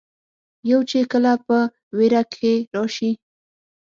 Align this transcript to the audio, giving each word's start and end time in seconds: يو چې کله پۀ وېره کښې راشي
يو 0.69 0.79
چې 0.89 0.99
کله 1.11 1.31
پۀ 1.45 1.59
وېره 1.97 2.21
کښې 2.31 2.53
راشي 2.73 3.11